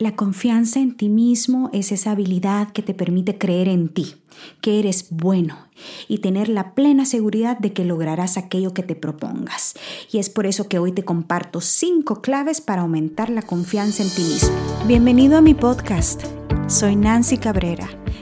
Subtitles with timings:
[0.00, 4.14] La confianza en ti mismo es esa habilidad que te permite creer en ti,
[4.60, 5.58] que eres bueno
[6.06, 9.74] y tener la plena seguridad de que lograrás aquello que te propongas.
[10.12, 14.10] Y es por eso que hoy te comparto cinco claves para aumentar la confianza en
[14.10, 14.56] ti mismo.
[14.86, 16.22] Bienvenido a mi podcast.
[16.68, 17.88] Soy Nancy Cabrera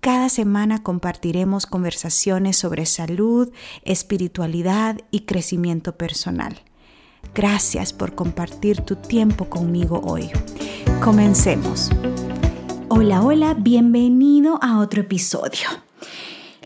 [0.00, 3.50] Cada semana compartiremos conversaciones sobre salud,
[3.82, 6.60] espiritualidad y crecimiento personal.
[7.34, 10.30] Gracias por compartir tu tiempo conmigo hoy.
[11.02, 11.90] Comencemos.
[12.88, 15.68] Hola, hola, bienvenido a otro episodio.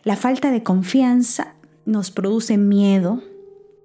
[0.05, 1.55] La falta de confianza
[1.87, 3.23] nos produce miedo,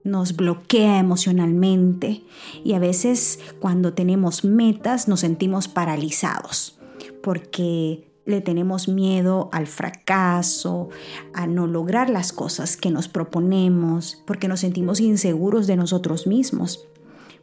[0.03, 2.23] nos bloquea emocionalmente
[2.65, 6.77] y a veces cuando tenemos metas nos sentimos paralizados
[7.21, 10.89] porque le tenemos miedo al fracaso,
[11.33, 16.85] a no lograr las cosas que nos proponemos, porque nos sentimos inseguros de nosotros mismos,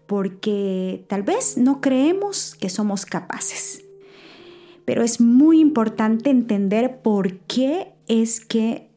[0.07, 3.83] porque tal vez no creemos que somos capaces.
[4.85, 8.91] Pero es muy importante entender por qué es que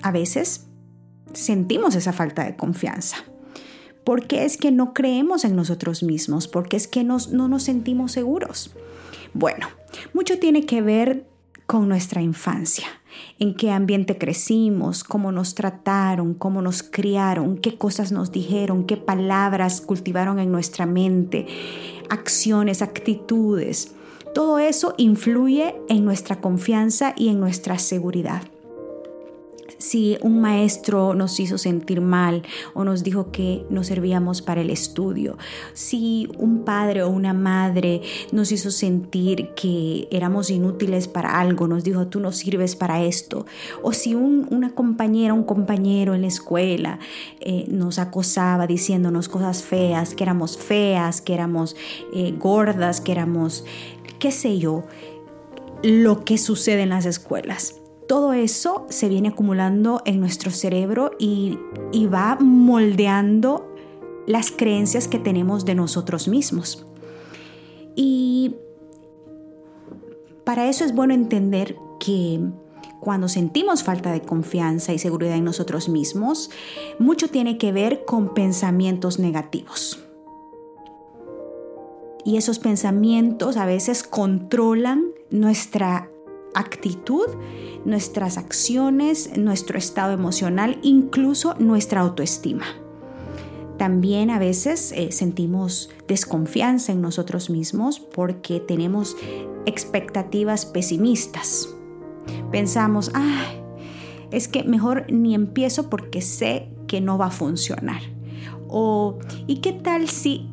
[0.00, 0.68] a veces
[1.34, 3.18] sentimos esa falta de confianza.
[4.04, 6.48] ¿Por qué es que no creemos en nosotros mismos?
[6.48, 8.74] ¿Por qué es que no nos sentimos seguros?
[9.34, 9.68] Bueno,
[10.12, 11.26] mucho tiene que ver
[11.66, 12.86] con nuestra infancia,
[13.38, 18.96] en qué ambiente crecimos, cómo nos trataron, cómo nos criaron, qué cosas nos dijeron, qué
[18.96, 21.46] palabras cultivaron en nuestra mente,
[22.10, 23.94] acciones, actitudes.
[24.34, 28.51] Todo eso influye en nuestra confianza y en nuestra seguridad
[29.82, 34.70] si un maestro nos hizo sentir mal o nos dijo que no servíamos para el
[34.70, 35.36] estudio,
[35.74, 41.82] si un padre o una madre nos hizo sentir que éramos inútiles para algo, nos
[41.82, 43.44] dijo tú no sirves para esto,
[43.82, 47.00] o si una compañera, un compañero en la escuela
[47.40, 51.74] eh, nos acosaba diciéndonos cosas feas, que éramos feas, que éramos
[52.14, 53.64] eh, gordas, que éramos,
[54.20, 54.84] qué sé yo,
[55.82, 61.58] lo que sucede en las escuelas todo eso se viene acumulando en nuestro cerebro y,
[62.12, 63.72] va moldeando
[64.26, 66.86] las creencias que tenemos de nosotros mismos.
[67.96, 68.56] Y
[70.44, 72.40] para eso es bueno entender que
[73.00, 76.50] cuando sentimos falta de confianza y seguridad en nosotros mismos,
[76.98, 80.04] mucho tiene que ver con pensamientos negativos.
[82.24, 86.11] Y esos pensamientos a veces controlan nuestra
[86.54, 87.26] actitud,
[87.84, 92.66] nuestras acciones, nuestro estado emocional, incluso nuestra autoestima.
[93.78, 99.16] También a veces eh, sentimos desconfianza en nosotros mismos porque tenemos
[99.66, 101.68] expectativas pesimistas.
[102.52, 103.60] Pensamos, ay,
[104.30, 108.02] es que mejor ni empiezo porque sé que no va a funcionar.
[108.68, 110.51] O, ¿y qué tal si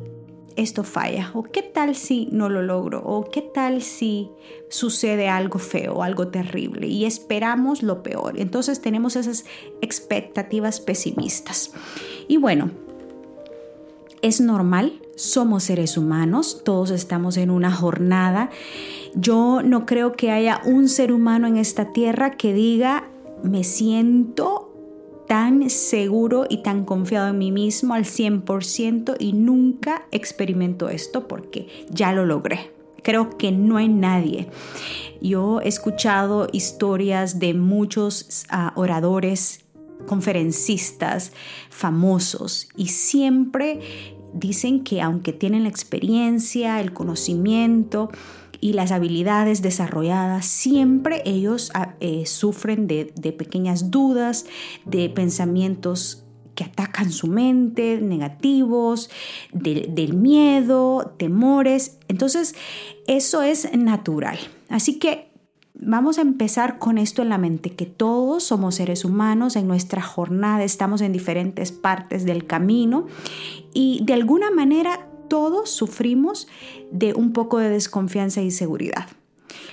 [0.60, 1.30] esto falla?
[1.34, 3.02] ¿O qué tal si no lo logro?
[3.04, 4.30] ¿O qué tal si
[4.68, 6.86] sucede algo feo, algo terrible?
[6.86, 8.38] Y esperamos lo peor.
[8.38, 9.44] Entonces tenemos esas
[9.80, 11.72] expectativas pesimistas.
[12.28, 12.70] Y bueno,
[14.22, 18.50] es normal, somos seres humanos, todos estamos en una jornada.
[19.14, 23.08] Yo no creo que haya un ser humano en esta tierra que diga,
[23.42, 24.69] me siento
[25.30, 31.68] tan seguro y tan confiado en mí mismo al 100% y nunca experimento esto porque
[31.88, 32.72] ya lo logré.
[33.04, 34.48] Creo que no hay nadie.
[35.22, 39.60] Yo he escuchado historias de muchos ah, oradores,
[40.08, 41.30] conferencistas
[41.68, 43.78] famosos y siempre
[44.34, 48.10] dicen que aunque tienen la experiencia, el conocimiento,
[48.60, 53.06] y las habilidades desarrolladas, siempre ellos ah, eh, sufren de,
[53.36, 54.46] pequeñas dudas,
[54.84, 56.24] de pensamientos
[56.54, 59.08] que atacan su mente, negativos,
[59.52, 61.98] del miedo, temores.
[62.08, 62.54] Entonces,
[63.06, 64.38] eso es natural.
[64.68, 65.30] Así que
[65.74, 70.02] vamos a empezar con esto en la mente, que todos somos seres humanos, en nuestra
[70.02, 73.06] jornada estamos en diferentes partes del camino
[73.72, 76.48] y de alguna manera todos sufrimos
[76.90, 79.08] de un poco de desconfianza y seguridad.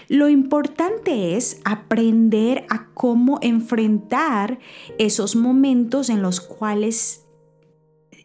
[0.07, 4.59] Lo importante es aprender a cómo enfrentar
[4.97, 7.25] esos momentos en los cuales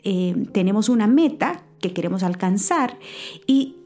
[0.05, 2.99] eh, tenemos una meta que queremos alcanzar
[3.46, 3.76] y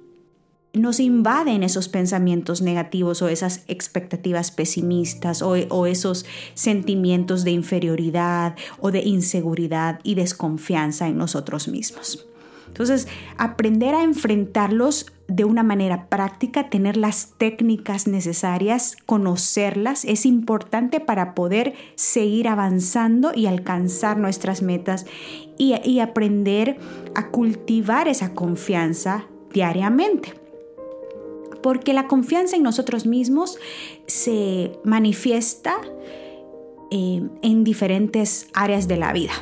[0.74, 8.90] nos invaden esos pensamientos negativos o esas expectativas pesimistas o, esos sentimientos de inferioridad o
[8.90, 12.26] de inseguridad y desconfianza en nosotros mismos.
[12.76, 13.08] Entonces,
[13.38, 21.34] aprender a enfrentarlos de una manera práctica, tener las técnicas necesarias, conocerlas, es importante para
[21.34, 25.06] poder seguir avanzando y alcanzar nuestras metas
[25.56, 26.76] y, aprender
[27.14, 29.24] a cultivar esa confianza
[29.54, 30.34] diariamente.
[31.62, 33.58] Porque la confianza en nosotros mismos
[34.06, 35.78] se manifiesta
[36.90, 39.32] eh, en diferentes áreas de la vida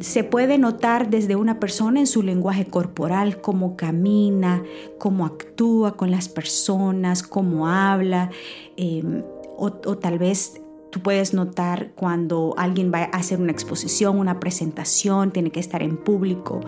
[0.00, 4.62] se puede notar desde una persona en su lenguaje corporal, cómo camina,
[4.98, 8.30] cómo actúa con las personas, cómo habla,
[8.76, 9.22] em,
[9.56, 10.60] o, tal vez
[10.90, 15.82] tú puedes notar cuando alguien va a hacer una exposición, una presentación, tiene que estar
[15.82, 16.60] en público,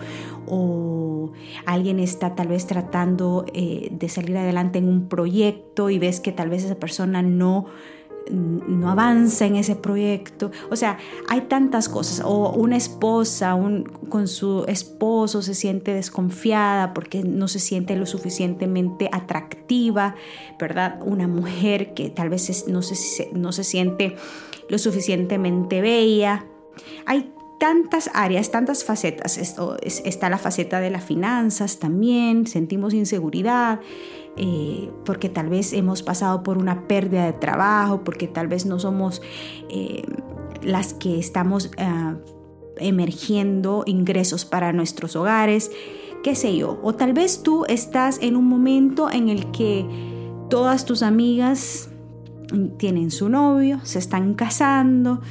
[0.47, 1.31] o
[1.65, 6.31] alguien está tal vez tratando eh, de salir adelante en un proyecto y ves que
[6.31, 7.65] tal vez esa persona no
[8.29, 10.51] no avanza en ese proyecto.
[10.71, 12.21] O sea, hay tantas cosas.
[12.25, 13.57] O una esposa
[14.09, 20.15] con su esposo se siente desconfiada porque no se siente lo suficientemente atractiva,
[20.59, 20.99] ¿verdad?
[21.05, 24.15] Una mujer que tal vez no, se, no se siente
[24.69, 26.45] lo suficientemente bella.
[27.05, 29.37] Hay tantas áreas, tantas facetas.
[29.37, 33.79] Esto, está la faceta de las finanzas también, sentimos inseguridad.
[34.37, 38.79] Eh, porque tal vez hemos pasado por una pérdida de trabajo, porque tal vez no
[38.79, 39.21] somos
[39.69, 40.03] eh,
[40.61, 42.15] las que estamos ah,
[42.77, 45.71] emergiendo ingresos para nuestros hogares,
[46.21, 46.79] qué sé yo.
[46.83, 49.85] O tal vez tú estás en un momento en el que
[50.49, 51.89] todas tus amigas
[52.77, 55.21] tienen su novio, se están casando,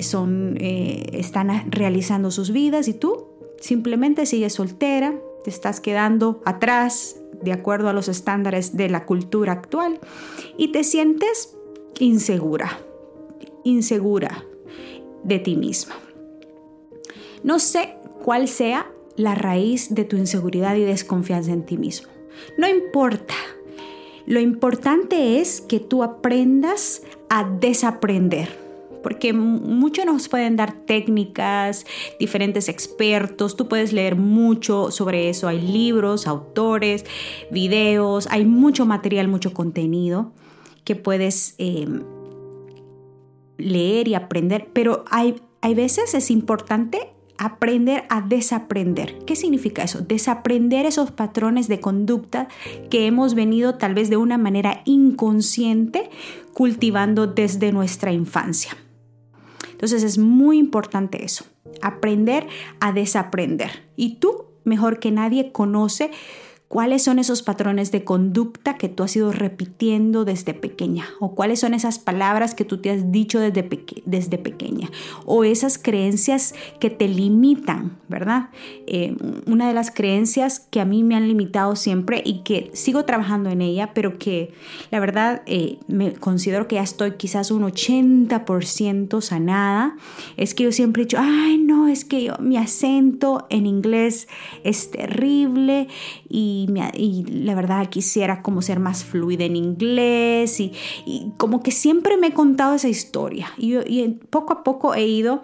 [0.00, 3.28] son, eh, están realizando sus vidas y tú
[3.60, 9.52] simplemente sigues soltera, te estás quedando atrás de acuerdo a los estándares de la cultura
[9.52, 10.00] actual
[10.56, 11.56] y te sientes
[11.98, 12.78] insegura,
[13.62, 14.44] insegura
[15.22, 15.94] de ti misma.
[17.42, 22.08] No sé cuál sea la raíz de tu inseguridad y desconfianza en ti mismo.
[22.58, 23.34] No importa.
[24.26, 28.64] Lo importante es que tú aprendas a desaprender
[29.04, 31.84] porque mucho nos pueden dar técnicas,
[32.18, 37.04] diferentes expertos, tú puedes leer mucho sobre eso, hay libros, autores,
[37.50, 40.32] videos, hay mucho material, mucho contenido
[40.84, 42.02] que puedes em,
[43.58, 49.18] leer y aprender, pero hay, hay veces es importante aprender a desaprender.
[49.26, 50.00] ¿Qué significa eso?
[50.00, 52.48] Desaprender esos patrones de conducta
[52.90, 56.10] que hemos venido tal vez de una manera inconsciente
[56.52, 58.76] cultivando desde nuestra infancia.
[59.72, 61.44] Entonces es muy importante eso,
[61.82, 62.46] aprender
[62.80, 63.82] a desaprender.
[63.96, 66.10] Y tú, mejor que nadie, conoce
[66.74, 71.06] ¿Cuáles son esos patrones de conducta que tú has ido repitiendo desde pequeña?
[71.20, 73.68] ¿O cuáles son esas palabras que tú te has dicho desde,
[74.06, 74.90] desde pequeña?
[75.24, 78.48] ¿O esas creencias que te limitan, verdad?
[78.88, 79.14] Eh,
[79.46, 83.50] una de las creencias que a mí me han limitado siempre y que sigo trabajando
[83.50, 84.52] en ella, pero que
[84.90, 89.94] la verdad eh, me considero que ya estoy quizás un 80% sanada,
[90.36, 94.26] es que yo siempre he dicho, ay no, es que yo, mi acento en inglés
[94.64, 95.86] es terrible
[96.28, 96.63] y
[96.94, 100.72] y, la verdad quisiera como ser más fluida en inglés y,
[101.36, 105.42] como que siempre me he contado esa historia y, poco a poco he ido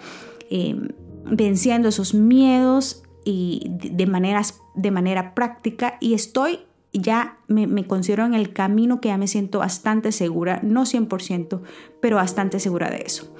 [0.50, 0.88] em,
[1.24, 6.60] venciendo esos miedos y de, maneras, de manera práctica y estoy
[6.92, 11.60] ya me, me, considero en el camino que ya me siento bastante segura, no 100%,
[12.00, 13.32] pero bastante segura de eso.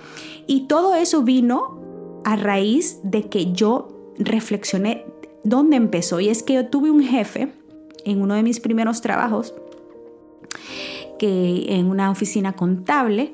[0.47, 1.81] Y todo eso vino
[2.25, 5.05] a raíz de que yo reflexioné
[5.45, 6.21] dónde empezó.
[6.21, 7.53] Y es que yo tuve un jefe
[8.05, 9.55] en uno de mis primeros trabajos,
[11.19, 13.33] que en una oficina contable,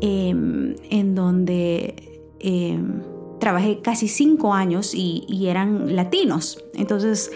[0.00, 3.02] em, en donde em,
[3.38, 6.62] trabajé casi cinco años y, eran latinos.
[6.74, 7.32] Entonces,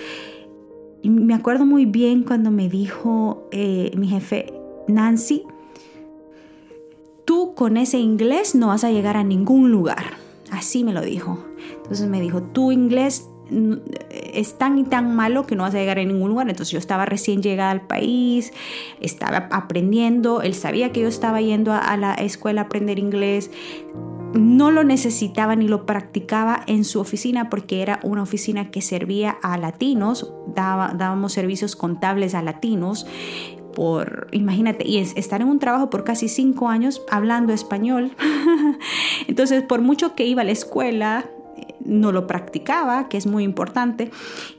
[1.02, 4.52] me acuerdo muy bien cuando me dijo eh, mi jefe,
[4.88, 5.42] Nancy,
[7.24, 10.14] tú con ese inglés no vas a llegar a ningún lugar.
[10.50, 11.44] Así me lo dijo.
[11.76, 13.28] Entonces me dijo, tu inglés
[14.36, 16.48] es tan y tan malo que no vas a llegar a ningún lugar.
[16.48, 18.52] Entonces yo estaba recién llegada al país,
[19.00, 23.50] estaba aprendiendo, él sabía que yo estaba yendo a, la escuela a aprender inglés,
[24.34, 29.30] no lo necesitaba ni lo practicaba en su oficina porque era una oficina que servía
[29.42, 33.06] a latinos, dábamos servicios contables a latinos.
[33.74, 38.12] Por, imagínate, y estar en un trabajo por casi cinco años hablando español.
[39.28, 41.26] Entonces, por mucho que iba a la escuela,
[41.84, 44.10] no lo practicaba, que es muy importante.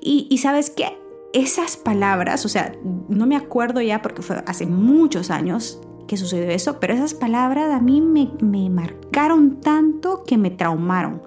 [0.01, 0.97] Y, sabes qué,
[1.33, 2.73] esas palabras, o sea,
[3.09, 7.71] no me acuerdo ya porque fue hace muchos años que sucedió eso, pero esas palabras
[7.71, 11.21] a mí me, me marcaron tanto que me traumaron.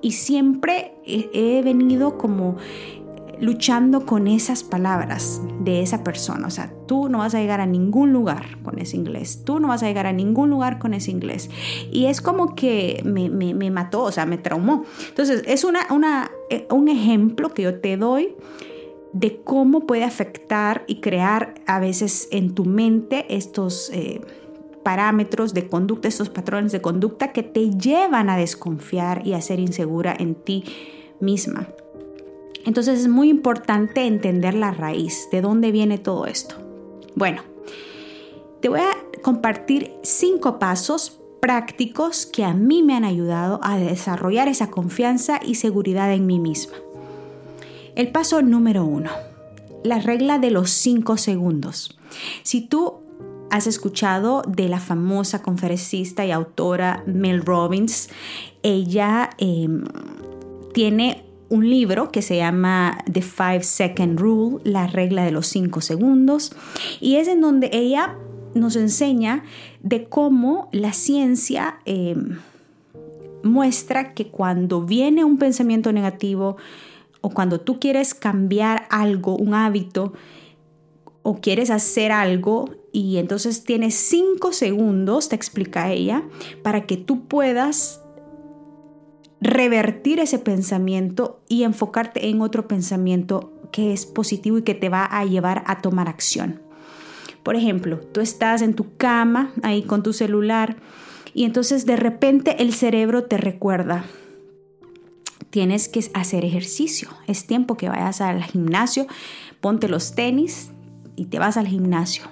[0.00, 2.56] Y siempre he venido como
[3.40, 6.46] luchando con esas palabras de esa persona.
[6.46, 9.42] O sea, tú no vas a llegar a ningún lugar con ese inglés.
[9.44, 11.50] Tú no vas a llegar a ningún lugar con ese inglés.
[11.90, 14.84] Y es como que me, me, mató, o sea, me traumó.
[15.08, 18.34] Entonces, es una, una, eh, un ejemplo que yo te doy
[19.12, 23.90] de cómo puede afectar y crear a veces en tu mente estos...
[23.92, 24.20] Eh,
[24.86, 29.58] parámetros de conducta, estos patrones de conducta que te llevan a desconfiar y a ser
[29.58, 30.62] insegura en ti
[31.18, 31.66] misma.
[32.66, 36.56] Entonces es muy importante entender la raíz, de dónde viene todo esto.
[37.14, 37.42] Bueno,
[38.60, 44.48] te voy a compartir cinco pasos prácticos que a mí me han ayudado a desarrollar
[44.48, 46.74] esa confianza y seguridad en mí misma.
[47.94, 49.10] El paso número uno,
[49.84, 51.96] la regla de los cinco segundos.
[52.42, 52.94] Si tú
[53.50, 58.08] has escuchado de la famosa conferencista y autora Mel Robbins,
[58.62, 59.84] ella em,
[60.74, 65.80] tiene un libro que se llama The Five Second Rule, la regla de los cinco
[65.80, 66.52] segundos,
[67.00, 68.16] y es en donde ella
[68.54, 69.44] nos enseña
[69.82, 72.38] de cómo la ciencia em,
[73.42, 76.56] muestra que cuando viene un pensamiento negativo
[77.20, 80.12] o cuando tú quieres cambiar algo, un hábito,
[81.22, 86.22] o quieres hacer algo y entonces tienes cinco segundos, te explica ella,
[86.62, 88.00] para que tú puedas
[89.46, 95.04] revertir ese pensamiento y enfocarte en otro pensamiento que es positivo y que te va
[95.04, 96.60] a llevar a tomar acción.
[97.42, 100.76] Por ejemplo, tú estás en tu cama ahí con tu celular
[101.32, 104.04] y entonces de repente el cerebro te recuerda,
[105.50, 109.06] tienes que hacer ejercicio, es tiempo que vayas al gimnasio,
[109.60, 110.70] ponte los tenis
[111.14, 112.24] y te vas al gimnasio.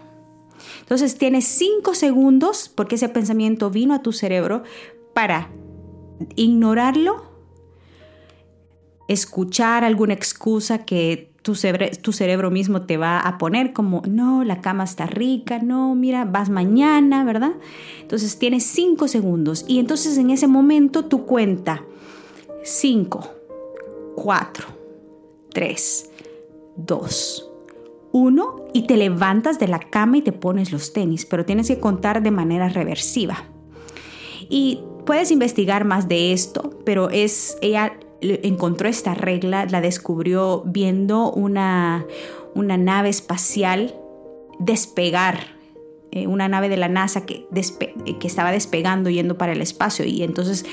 [0.81, 4.65] Entonces tienes cinco segundos porque ese pensamiento vino a tu cerebro
[5.15, 5.49] para
[6.37, 7.25] ignorarlo,
[9.09, 14.85] escuchar alguna excusa que tu cerebro, mismo te va a poner como, no, la cama
[14.85, 17.53] está rica, no, mira, vas mañana, ¿verdad?
[18.01, 21.85] Entonces tienes cinco segundos y entonces en ese momento tu cuenta
[22.63, 23.29] cinco,
[24.17, 24.69] cuatro,
[25.53, 26.11] tres,
[26.77, 27.51] dos,
[28.11, 31.79] uno y te levantas de la cama y te pones los tenis, pero tienes que
[31.79, 33.37] contar de manera reversiva.
[34.49, 41.31] Y Puedes investigar más de esto, pero es ella encontró esta regla, la descubrió viendo
[41.31, 42.07] una,
[42.55, 43.95] una nave espacial
[44.59, 45.39] despegar,
[46.11, 47.47] eh, una nave de la NASA que,
[48.21, 50.05] que, estaba despegando yendo para el espacio.
[50.05, 50.65] Y entonces,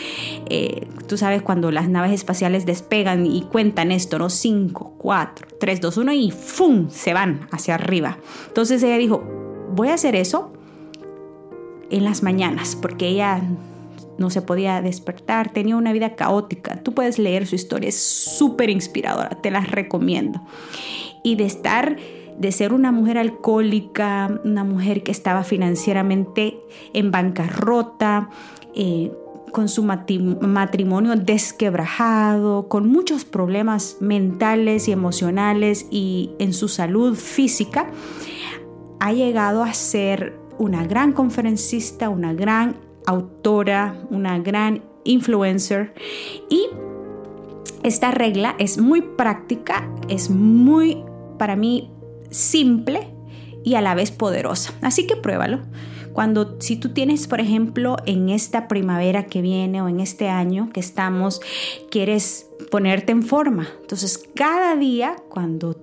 [0.50, 4.30] eh, tú sabes, cuando las naves espaciales despegan y cuentan esto, ¿no?
[4.30, 6.90] 5, 4, 3, 2, 1 y ¡fum!
[6.90, 8.20] se van hacia arriba.
[8.48, 9.24] Entonces ella dijo,
[9.74, 10.54] voy a hacer eso
[11.90, 13.42] en las mañanas, porque ella
[14.22, 16.82] no se podía despertar, tenía una vida caótica.
[16.82, 20.42] Tú puedes leer su historia, es súper inspiradora, te la recomiendo.
[21.24, 21.98] Y de estar,
[22.38, 26.58] de ser una mujer alcohólica, una mujer que estaba financieramente
[26.94, 28.30] en bancarrota,
[28.76, 29.12] eh,
[29.52, 37.90] con su matrimonio desquebrajado, con muchos problemas mentales y emocionales y en su salud física,
[39.02, 45.94] ha llegado a ser una gran conferencista, una gran autora, una gran influencer
[46.50, 46.68] y
[47.84, 51.04] esta regla es muy práctica, es muy
[51.38, 51.90] para mí
[52.30, 53.08] simple
[53.64, 54.74] y a la vez poderosa.
[54.82, 55.62] Así que pruébalo.
[56.14, 60.70] Cuando si tú tienes, por ejemplo, en esta primavera que viene o en este año
[60.74, 61.42] que estamos,
[61.90, 63.70] quieres ponerte en forma.
[63.82, 65.74] Entonces, cada día cuando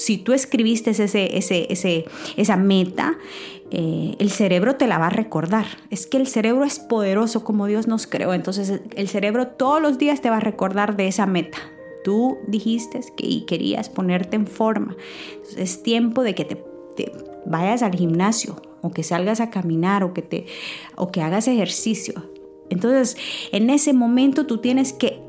[0.00, 2.06] si tú escribiste ese, ese,
[2.38, 3.18] esa meta,
[3.70, 5.66] eh, el cerebro te la va a recordar.
[5.90, 8.32] Es que el cerebro es poderoso como Dios nos creó.
[8.32, 11.58] Entonces el cerebro todos los días te va a recordar de esa meta.
[12.02, 14.96] Tú dijiste que querías ponerte en forma.
[15.58, 16.64] es tiempo de que te,
[17.44, 20.46] vayas al gimnasio o que salgas a caminar o que, te,
[20.96, 22.14] o que hagas ejercicio.
[22.70, 23.18] Entonces
[23.52, 25.20] en ese momento tú tienes que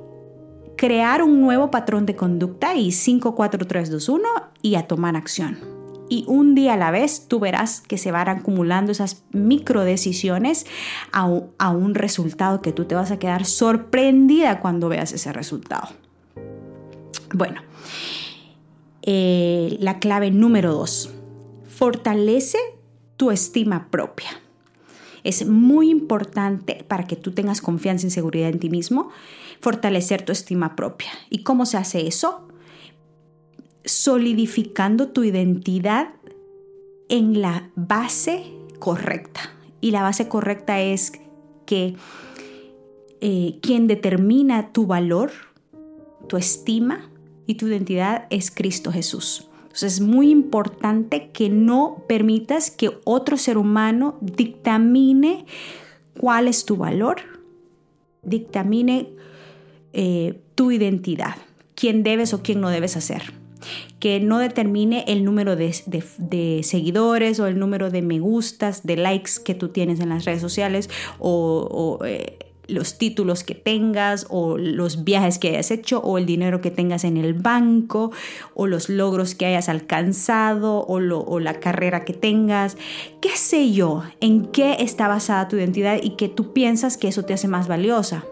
[0.77, 5.15] crear un nuevo patrón de conducta y 5, 4, 3, 2, 1 y a tomar
[5.15, 5.57] acción.
[6.09, 10.65] Y un día a la vez tú verás que se van acumulando esas micro decisiones
[11.13, 15.87] a, un resultado que tú te vas a quedar sorprendida cuando veas ese resultado.
[17.33, 17.61] Bueno,
[19.03, 21.11] eh, la clave número dos,
[21.65, 22.57] fortalece
[23.15, 24.29] tu estima propia.
[25.23, 29.11] Es muy importante para que tú tengas confianza y seguridad en ti mismo
[29.61, 31.11] fortalecer tu estima propia.
[31.29, 32.47] ¿Y cómo se hace eso?
[33.85, 36.09] Solidificando tu identidad
[37.09, 38.43] en la base
[38.79, 39.41] correcta.
[39.81, 41.13] Y la base correcta es
[41.65, 41.95] que
[43.19, 45.31] eh, quien determina tu valor,
[46.27, 47.09] tu estima
[47.47, 49.47] y tu identidad es Cristo Jesús.
[49.63, 55.45] Entonces es muy importante que no permitas que otro ser humano dictamine
[56.19, 57.21] cuál es tu valor,
[58.21, 59.09] dictamine
[59.93, 61.35] eh, tu identidad,
[61.73, 63.40] quién debes o quién no debes hacer
[63.99, 69.33] que no determine el número de, seguidores o el número de me gustas, de likes
[69.43, 70.89] que tú tienes en las redes sociales
[71.19, 72.37] o, eh,
[72.67, 77.03] los títulos que tengas o los viajes que hayas hecho o el dinero que tengas
[77.03, 78.11] en el banco
[78.53, 82.77] o los logros que hayas alcanzado o, la carrera que tengas.
[83.19, 84.03] ¿Qué sé yo?
[84.21, 87.67] ¿En qué está basada tu identidad y que tú piensas que eso te hace más
[87.67, 88.23] valiosa?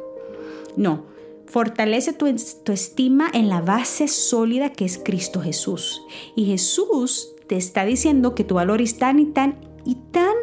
[0.77, 1.03] No,
[1.49, 6.03] Fortalece tu, estima en la base sólida que es Cristo Jesús.
[6.35, 10.35] Y Jesús te está diciendo que tu valor es tan y tan y tan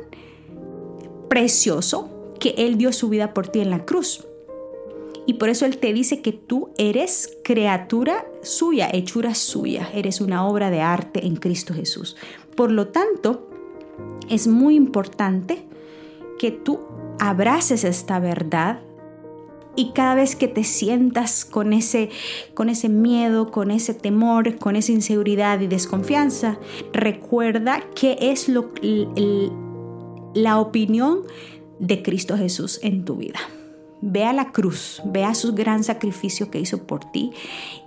[1.28, 2.10] precioso
[2.40, 4.26] que Él dio su vida por ti en la cruz.
[5.26, 9.88] Y por eso Él te dice que tú eres criatura suya, hechura suya.
[9.94, 12.16] Eres una obra de arte en Cristo Jesús.
[12.56, 13.48] Por lo tanto,
[14.28, 15.68] es muy importante
[16.36, 16.80] que tú
[17.20, 18.80] abraces esta verdad
[19.76, 22.10] y cada vez que te sientas con ese,
[22.54, 26.58] con ese miedo, con ese temor, con esa inseguridad y desconfianza,
[26.92, 28.70] recuerda qué es lo,
[30.34, 31.20] la opinión
[31.78, 33.38] de Cristo Jesús en tu vida.
[34.02, 37.32] Ve a la cruz, ve a su gran sacrificio que hizo por ti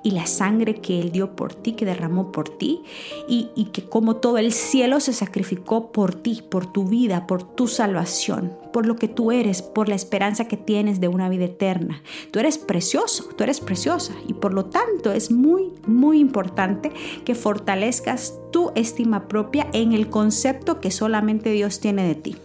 [0.03, 2.81] y la sangre que Él dio por ti, que derramó por ti
[3.27, 7.43] y, y, que como todo el cielo se sacrificó por ti, por tu vida, por
[7.43, 11.45] tu salvación, por lo que tú eres, por la esperanza que tienes de una vida
[11.45, 12.01] eterna.
[12.31, 16.91] Tú eres precioso, tú eres preciosa y por lo tanto es muy, muy importante
[17.23, 22.35] que fortalezcas tu estima propia en el concepto que solamente Dios tiene de ti.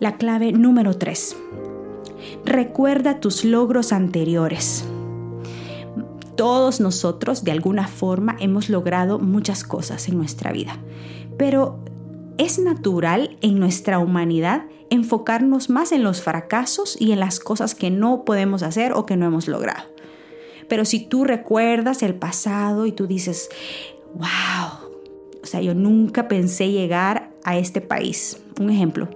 [0.00, 1.36] La clave número 3
[2.44, 4.84] Recuerda tus logros anteriores.
[6.36, 10.78] Todos nosotros de alguna forma hemos logrado muchas cosas en nuestra vida,
[11.38, 11.78] pero
[12.36, 17.90] es natural en nuestra humanidad enfocarnos más en los fracasos y en las cosas que
[17.90, 19.88] no podemos hacer o que no hemos logrado.
[20.68, 23.48] Pero si tú recuerdas el pasado y tú dices,
[24.14, 24.90] wow,
[25.42, 28.42] o sea, yo nunca pensé llegar a este país.
[28.60, 29.08] Un ejemplo,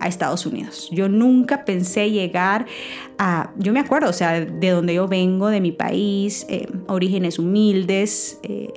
[0.00, 0.88] a Estados Unidos.
[0.92, 2.66] Yo nunca pensé llegar
[3.18, 7.38] a, yo me acuerdo, o sea, de donde yo vengo, de mi país, eh, orígenes
[7.38, 8.38] humildes.
[8.42, 8.72] Eh,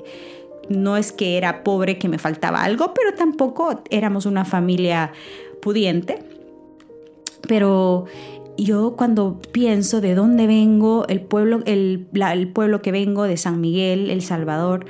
[0.70, 5.12] no es que era pobre, que me faltaba algo, pero tampoco éramos una familia
[5.62, 6.20] pudiente.
[7.48, 8.06] Pero
[8.58, 12.08] yo cuando pienso de dónde vengo, el pueblo, el,
[12.54, 14.86] pueblo que vengo de San Miguel, El Salvador,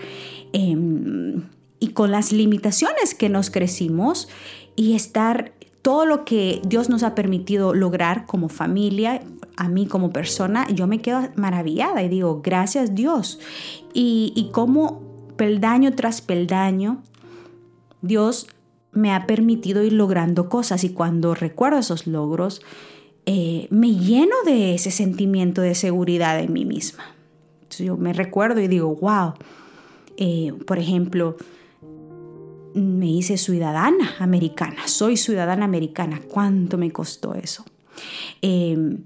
[0.54, 1.44] em,
[1.80, 4.30] y con las limitaciones que nos crecimos
[4.76, 9.22] y estar todo lo que Dios nos ha permitido lograr como familia,
[9.58, 13.40] a mí como persona, yo me quedo maravillada y digo, gracias Dios.
[13.94, 15.02] Y, como
[15.36, 17.02] peldaño tras peldaño,
[18.02, 18.48] Dios
[18.92, 22.62] me ha permitido ir logrando cosas y cuando recuerdo esos logros,
[23.26, 27.04] eh, me lleno de ese sentimiento de seguridad en mí misma.
[27.78, 29.34] yo me recuerdo y digo, wow,
[30.18, 31.38] eh, por ejemplo,
[32.74, 36.22] me hice ciudadana americana, soy ciudadana americana.
[36.28, 37.66] ¿Cuánto me costó eso?
[38.42, 39.00] Em,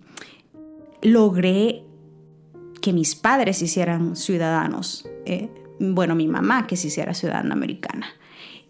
[1.02, 1.84] logré
[2.82, 5.50] que mis padres se hicieran ciudadanos, eh,
[5.80, 8.08] bueno, mi mamá que se hiciera ciudadana americana.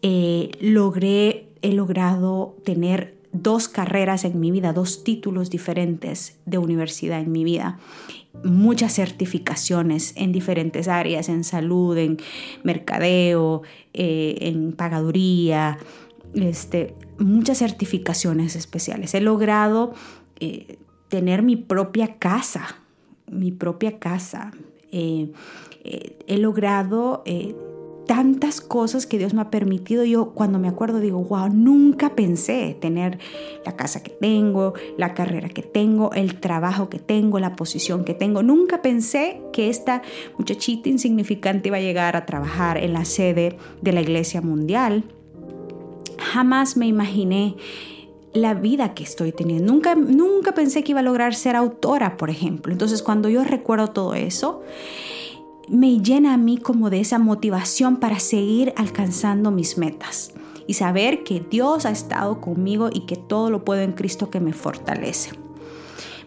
[0.01, 7.19] Eh, logré, he logrado tener dos carreras en mi vida, dos títulos diferentes de universidad
[7.19, 7.79] en mi vida
[8.43, 12.17] muchas certificaciones en diferentes áreas, en salud, en
[12.63, 15.77] mercadeo, eh, en pagaduría,
[16.33, 19.13] este, muchas certificaciones especiales.
[19.13, 19.93] He logrado
[20.39, 22.81] eh, tener mi propia casa,
[23.31, 24.51] mi propia casa.
[24.91, 25.31] Eh,
[26.27, 27.23] he logrado
[28.05, 30.03] tantas cosas que Dios me ha permitido.
[30.03, 33.19] Yo cuando me acuerdo digo, wow, nunca pensé tener
[33.65, 38.13] la casa que tengo, la carrera que tengo, el trabajo que tengo, la posición que
[38.13, 38.43] tengo.
[38.43, 40.01] Nunca pensé que esta
[40.37, 45.03] muchachita insignificante iba a llegar a trabajar en la sede de la Iglesia Mundial.
[46.17, 47.55] Jamás me imaginé
[48.35, 49.71] la vida que estoy teniendo.
[49.71, 52.73] Nunca, nunca pensé que iba a lograr ser autora, por ejemplo.
[52.73, 54.61] Entonces, cuando yo recuerdo todo eso,
[55.69, 60.33] me llena a mí como de esa motivación para seguir alcanzando mis metas
[60.67, 64.39] y saber que Dios ha estado conmigo y que todo lo puedo en Cristo que
[64.39, 65.31] me fortalece.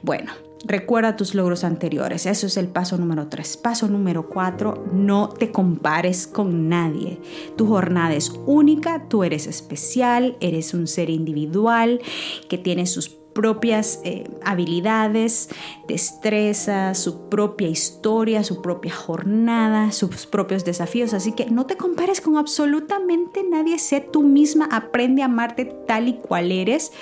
[0.02, 0.32] Bueno,
[0.64, 2.26] Recuerda tus logros anteriores.
[2.26, 3.56] Eso es el paso número tres.
[3.56, 7.20] Paso número cuatro, no te compares con nadie.
[7.56, 12.00] Tu jornada es única, tú eres especial, eres un ser individual
[12.48, 15.48] que tiene sus propias eh, habilidades,
[15.86, 21.14] destrezas, su propia historia, su propia jornada, sus propios desafíos.
[21.14, 23.78] Así que no te compares con absolutamente nadie.
[23.78, 26.92] Sé tú misma, aprende a amarte tal y cual eres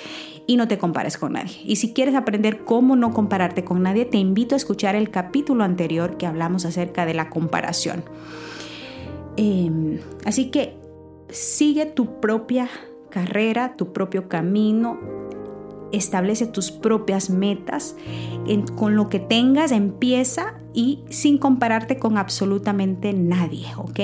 [0.47, 1.57] y no te compares con nadie.
[1.65, 5.63] Y si quieres aprender cómo no compararte con nadie, te invito a escuchar el capítulo
[5.63, 8.03] anterior que hablamos acerca de la comparación.
[9.35, 10.75] Em, así que
[11.29, 12.69] sigue tu propia
[13.09, 14.97] carrera, tu propio camino,
[15.91, 17.95] establece tus propias metas,
[18.75, 23.99] con lo que tengas empieza y sin compararte con absolutamente nadie, ¿ok?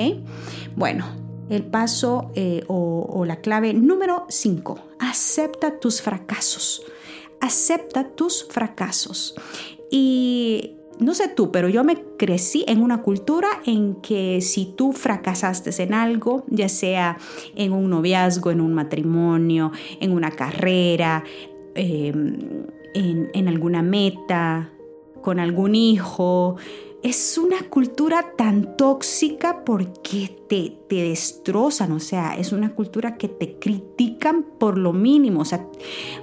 [0.76, 1.06] Bueno,
[1.48, 6.82] el paso eh, o, la clave número 5, acepta tus fracasos.
[7.40, 9.34] Acepta tus fracasos.
[9.90, 14.92] Y no sé tú, pero yo me crecí en una cultura en que si tú
[14.92, 17.18] fracasaste en algo, ya sea
[17.54, 21.24] en un noviazgo, en un matrimonio, en una carrera,
[21.74, 24.70] em, en alguna meta,
[25.22, 26.56] con algún hijo,
[27.04, 33.28] es una cultura tan tóxica porque te, te, destrozan, o sea, es una cultura que
[33.28, 35.66] te critican por lo mínimo, o sea,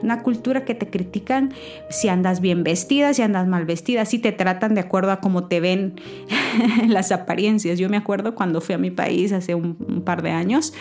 [0.02, 1.54] una cultura que te critican
[1.92, 5.48] si andas bien vestida, si andas mal vestida, si te tratan de acuerdo a cómo
[5.48, 6.02] te ven
[6.88, 7.78] las apariencias.
[7.78, 10.74] Yo me acuerdo cuando fui a mi país hace un, par de años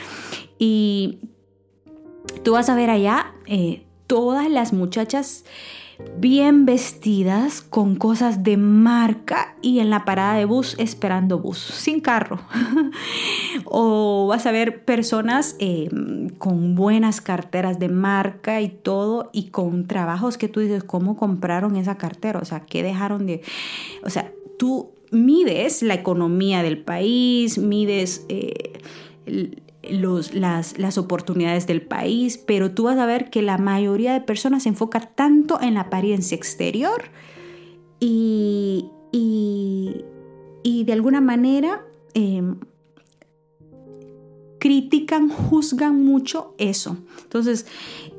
[0.59, 1.19] y
[2.43, 5.45] tú vas a ver allá eh, todas las muchachas
[6.19, 12.01] bien vestidas con cosas de marca y en la parada de bus esperando bus, sin
[12.01, 12.41] carro.
[13.67, 19.87] o vas a ver personas em, con buenas carteras de marca y todo y con
[19.87, 22.41] trabajos que tú dices, ¿cómo compraron esa cartera?
[22.41, 23.43] O sea, ¿qué dejaron de...?
[24.03, 28.27] O sea, tú mides la economía del país, mides...
[28.29, 34.65] Eh, las, oportunidades del país, pero tú vas a ver que la mayoría de personas
[34.65, 37.05] se enfoca tanto en la apariencia exterior
[37.99, 40.05] y, y,
[40.85, 42.59] de alguna manera em,
[44.59, 46.97] critican, juzgan mucho eso.
[47.23, 47.67] Entonces,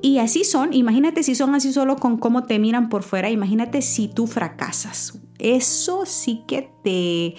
[0.02, 3.82] y así son, imagínate si son así solo con cómo te miran por fuera, imagínate
[3.82, 5.20] si tú fracasas.
[5.40, 7.36] Eso sí que te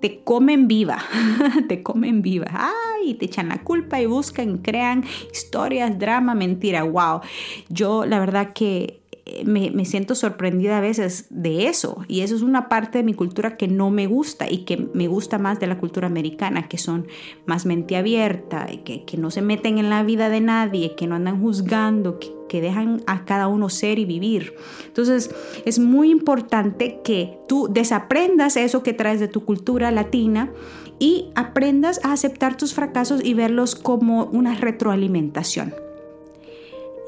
[0.00, 0.98] te comen viva,
[1.68, 2.46] te comen viva,
[3.06, 7.20] ay, te echan la culpa y buscan, crean historias, drama, mentira, wow.
[7.68, 9.00] Yo la verdad que
[9.44, 13.56] me, siento sorprendida a veces de eso y eso es una parte de mi cultura
[13.56, 17.08] que no me gusta y que me gusta más de la cultura americana, que son
[17.44, 21.16] más mente abierta, que, que no se meten en la vida de nadie, que no
[21.16, 24.54] andan juzgando, que, que dejan a cada uno ser y vivir.
[24.86, 25.30] Entonces
[25.64, 30.52] es muy importante que tú desaprendas eso que traes de tu cultura latina
[30.98, 35.85] y aprendas a aceptar tus fracasos y verlos como una retroalimentación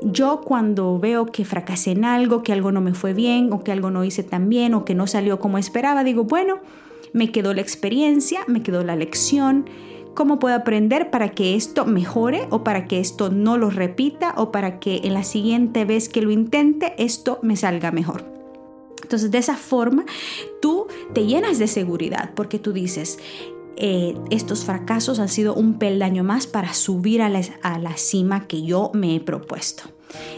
[0.02, 3.72] yo cuando veo que fracasé en algo, que algo no me fue bien o que
[3.72, 6.58] algo no hice tan bien o que no salió como esperaba, digo, bueno,
[7.12, 9.66] me quedó la experiencia, me quedó la lección,
[10.14, 14.52] ¿cómo puedo aprender para que esto mejore o para que esto no lo repita o
[14.52, 18.24] para que en la siguiente vez que lo intente esto me salga mejor?
[19.02, 20.04] Entonces, de esa forma,
[20.61, 23.18] tú te llenas de seguridad porque tú dices,
[23.80, 28.48] eh, estos fracasos han sido un peldaño más para subir a la, a la cima
[28.48, 29.84] que yo me he propuesto.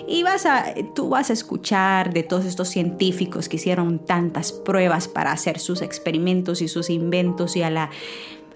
[0.06, 5.08] Y vas a, tú vas a escuchar de todos estos científicos que hicieron tantas pruebas
[5.08, 7.90] para hacer sus experimentos y sus inventos y a la,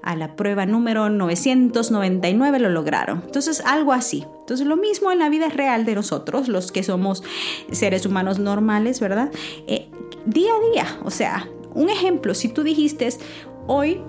[0.02, 3.22] a la prueba número 999 lo lograron.
[3.24, 4.26] Entonces, algo así.
[4.40, 7.22] Entonces, lo mismo en la vida real de nosotros, los que somos
[7.72, 9.30] seres humanos normales, ¿verdad?
[9.66, 9.88] Eh,
[10.26, 13.08] día a día, o sea, un ejemplo, si tú dijiste,
[13.66, 14.02] hoy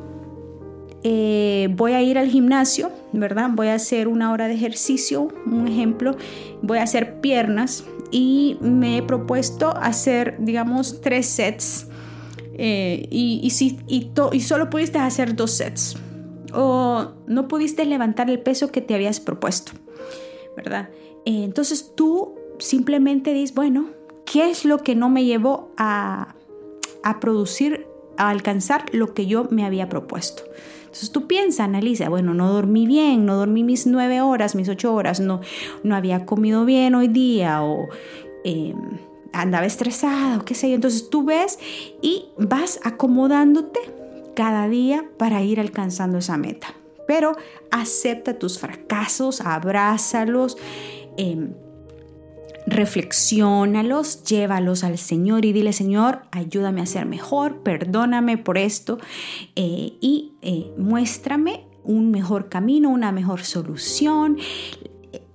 [1.08, 3.52] eh, voy a ir al gimnasio, ¿verdad?
[3.54, 6.18] Voy a hacer una hora de ejercicio, un ejemplo,
[6.63, 11.86] voy a hacer piernas y me he propuesto hacer, digamos, tres sets
[12.56, 15.96] eh, y, si, y, solo pudiste hacer dos sets
[16.56, 19.74] o no pudiste levantar el peso que te habías propuesto,
[20.58, 20.89] ¿verdad?
[21.26, 23.91] Eh, entonces tú simplemente dices, bueno,
[24.26, 26.34] ¿qué es lo que no me llevó a,
[27.04, 27.86] a producir,
[28.18, 30.41] a alcanzar lo que yo me había propuesto?
[30.95, 34.93] Entonces tú piensas, analiza, bueno, no dormí bien, no dormí mis nueve horas, mis ocho
[34.93, 35.41] horas, no,
[35.84, 37.89] no había comido bien hoy día o
[38.45, 38.99] em,
[39.34, 40.75] andaba estresada qué sé yo.
[40.75, 41.60] Entonces tú ves
[42.01, 43.81] y vas acomodándote
[44.38, 46.73] cada día para ir alcanzando esa meta.
[47.10, 47.34] Pero
[47.71, 50.55] acepta tus fracasos, abrázalos.
[51.17, 51.55] Em,
[52.67, 58.97] reflexiónalos, llévalos al Señor y dile, Señor, ayúdame a ser mejor, perdóname por esto
[59.56, 64.38] eh, y eh, muéstrame un mejor camino, una mejor solución.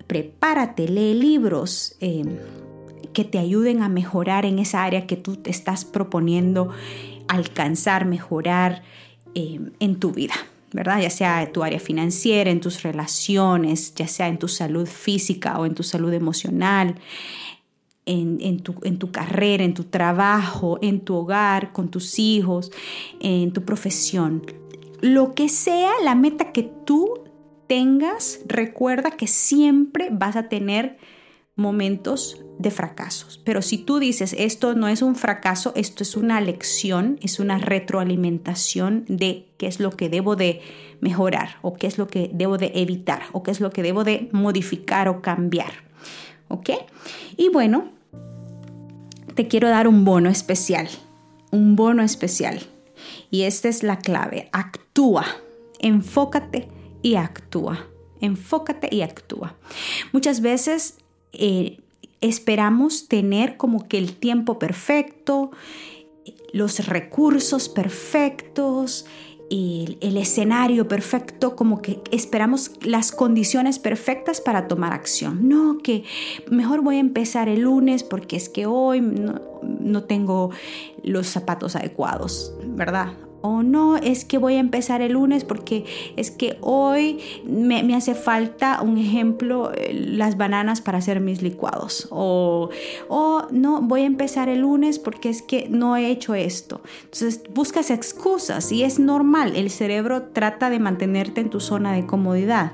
[0.07, 2.25] Prepárate, lee libros eh,
[3.13, 6.71] que te ayuden a mejorar en esa área que tú te estás proponiendo
[7.29, 8.83] alcanzar, mejorar
[9.35, 10.35] en tu vida.
[10.73, 11.01] ¿Verdad?
[11.01, 15.59] Ya sea en tu área financiera, en tus relaciones, ya sea en tu salud física
[15.59, 16.97] o en tu salud emocional,
[18.07, 22.73] en, tu, en, tu, carrera, en tu trabajo, en tu hogar, con tus hijos,
[23.21, 24.43] en tu profesión.
[25.01, 27.21] Lo que sea la meta que tú
[27.69, 30.99] tengas, recuerda que siempre vas a tener
[31.57, 33.41] momentos de fracasos.
[33.45, 37.59] Pero si tú dices, esto no es un fracaso, esto es una lección, es una
[37.59, 40.61] retroalimentación de qué es lo que debo de
[41.01, 44.05] mejorar o qué es lo que debo de evitar o qué es lo que debo
[44.05, 45.73] de modificar o cambiar.
[46.49, 46.71] ¿Ok?
[47.37, 47.93] Y bueno,
[49.35, 50.89] te quiero dar un bono especial,
[51.51, 52.61] un bono especial.
[53.31, 55.25] Y esta es la clave, actúa,
[55.79, 56.69] enfócate
[57.03, 57.87] y actúa.
[58.21, 59.57] Enfócate y actúa.
[60.13, 60.99] Muchas veces
[61.33, 61.79] eh,
[62.21, 65.51] esperamos tener como que el tiempo perfecto,
[66.53, 69.07] los recursos perfectos,
[69.51, 75.49] el, escenario perfecto, como que esperamos las condiciones perfectas para tomar acción.
[75.49, 76.05] No, que
[76.51, 80.51] mejor voy a empezar el lunes porque es que hoy no tengo
[81.03, 83.13] los zapatos adecuados, ¿verdad?
[83.43, 85.85] O no, es que voy a empezar el lunes porque
[86.17, 92.09] es que hoy me, hace falta, un ejemplo, eh, las bananas para hacer mis licuados.
[92.11, 92.71] O,
[93.09, 96.81] o no, voy a empezar el lunes porque es que no he hecho esto.
[97.05, 99.57] Entonces buscas excusas y es normal.
[99.57, 102.73] El cerebro trata de mantenerte en tu zona de comodidad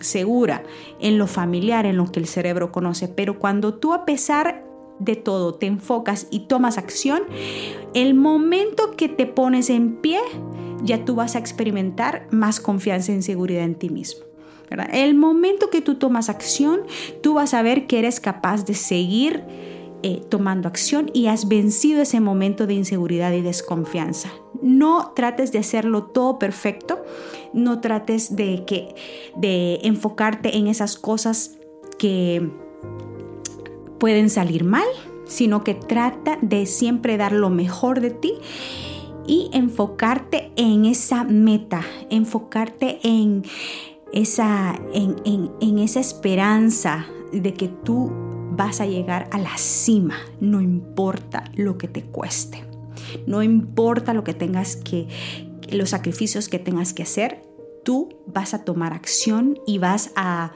[0.00, 0.62] segura,
[0.98, 3.08] en lo familiar, en lo que el cerebro conoce.
[3.08, 4.64] Pero cuando tú a pesar
[5.00, 7.22] de todo, te enfocas y tomas acción,
[7.94, 10.20] el momento que te pones en pie,
[10.84, 14.24] ya tú vas a experimentar más confianza y seguridad en ti mismo.
[14.92, 16.82] El momento que tú tomas acción,
[17.22, 19.42] tú vas a ver que eres capaz de seguir
[20.02, 24.30] eh, tomando acción y has vencido ese momento de inseguridad y desconfianza.
[24.62, 27.02] No trates de hacerlo todo perfecto,
[27.52, 28.94] no trates de, que,
[29.36, 31.58] de enfocarte en esas cosas
[31.98, 32.48] que
[34.00, 34.86] pueden salir mal,
[35.26, 38.34] sino que trata de siempre dar lo mejor de ti
[39.26, 43.44] y enfocarte en esa meta, enfocarte en
[44.12, 48.10] esa, en, esa esperanza de que tú
[48.50, 52.64] vas a llegar a la cima, no importa lo que te cueste,
[53.26, 55.06] no importa lo que tengas que,
[55.70, 57.44] los sacrificios que tengas que hacer,
[57.84, 60.52] tú vas a tomar acción y vas a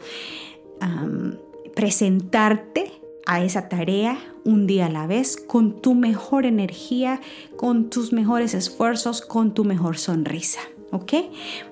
[1.74, 7.20] presentarte a esa tarea un día a la vez con tu mejor energía,
[7.56, 10.60] con tus mejores esfuerzos, con tu mejor sonrisa.
[10.90, 11.12] ¿Ok?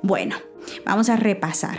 [0.03, 0.37] Bueno,
[0.85, 1.79] vamos a repasar.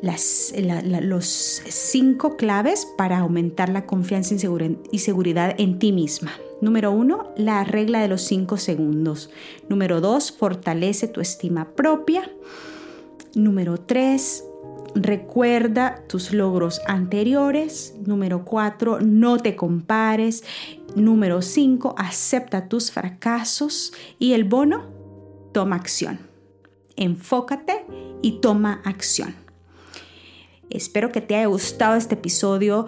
[0.00, 0.54] Las,
[1.02, 4.34] los cinco claves para aumentar la confianza
[4.92, 6.32] y seguridad en ti misma.
[6.62, 9.30] Número uno, la regla de los cinco segundos.
[9.68, 12.30] Número dos, fortalece tu estima propia.
[13.34, 14.44] Número tres,
[14.94, 17.94] Recuerda tus logros anteriores.
[18.04, 20.42] Número 4, no te compares.
[20.96, 23.92] Número 5, acepta tus fracasos.
[24.18, 24.90] Y el bono,
[25.52, 26.18] toma acción.
[26.96, 27.86] Enfócate
[28.22, 29.34] y toma acción.
[30.70, 32.86] Espero que te haya gustado este episodio.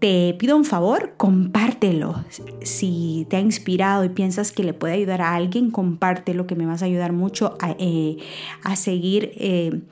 [0.00, 2.24] Te pido un favor, compártelo.
[2.62, 6.66] Si te ha inspirado y piensas que le puede ayudar a alguien, compártelo, que me
[6.66, 8.18] vas a ayudar mucho a, eh,
[8.74, 9.32] seguir.
[9.36, 9.82] Eh,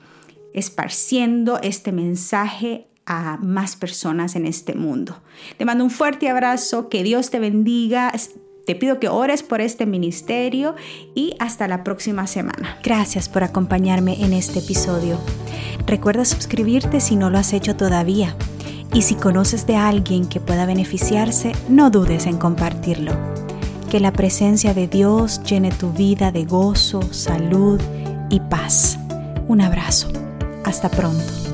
[0.53, 5.21] esparciendo este mensaje a más personas en este mundo.
[5.57, 8.11] Te mando un fuerte abrazo, que Dios te bendiga.
[8.65, 10.75] Te pido que ores por este ministerio
[11.13, 12.77] y hasta la próxima semana.
[12.81, 15.19] Gracias por acompañarme en este episodio.
[15.85, 18.37] Recuerda suscribirte si no lo has hecho todavía.
[18.93, 23.11] Y si conoces de alguien que pueda beneficiarse, no dudes en compartirlo.
[23.89, 27.81] Que la presencia de Dios llene tu vida de gozo, salud
[28.29, 28.97] y paz.
[29.47, 30.22] Un abrazo.
[30.63, 31.52] Hasta pronto.